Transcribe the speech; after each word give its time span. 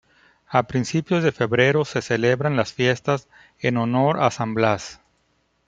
A 0.47 0.63
principios 0.63 1.23
de 1.23 1.31
febrero 1.31 1.85
se 1.85 2.01
celebran 2.01 2.55
las 2.55 2.73
fiestas 2.73 3.27
en 3.59 3.77
honor 3.77 4.19
a 4.19 4.31
San 4.31 4.55
Blas. 4.55 4.99